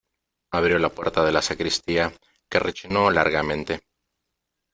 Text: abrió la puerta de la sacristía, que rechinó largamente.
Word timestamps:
abrió 0.51 0.79
la 0.79 0.89
puerta 0.89 1.23
de 1.23 1.31
la 1.31 1.43
sacristía, 1.43 2.11
que 2.49 2.57
rechinó 2.57 3.11
largamente. 3.11 3.81